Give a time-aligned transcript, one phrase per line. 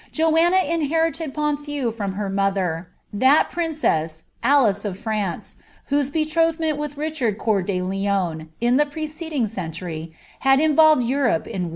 [0.11, 2.87] Joanna inherited Ponthieu from her her^—
[3.23, 5.57] that princess, Alice of France,
[5.93, 11.69] whose betrothment with Rich Coeur de Lion, in the preceding century, had involved Europe in